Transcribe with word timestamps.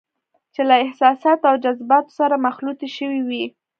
چې 0.53 0.61
له 0.69 0.75
احساساتو 0.85 1.49
او 1.49 1.55
جذباتو 1.63 2.15
سره 2.19 2.43
مخلوطې 2.47 2.87
شوې 2.97 3.21
وي. 3.27 3.45